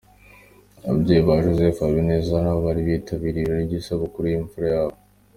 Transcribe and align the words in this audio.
Ababyeyi 0.87 1.21
ba 1.27 1.35
Joseph 1.45 1.79
Habineza 1.85 2.35
nabo 2.41 2.59
bari 2.67 2.81
bitabiriye 2.87 3.41
ibirori 3.43 3.67
by'isabukuru 3.69 4.25
y'imfura 4.27 4.67
yabo. 4.75 4.95